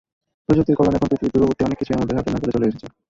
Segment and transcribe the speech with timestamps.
[0.45, 2.87] প্রযুক্তির কল্যাণে এখন পৃথিবীর দূরবর্তী অনেক কিছুই আমাদের হাতের নাগালে চলে এসেছে।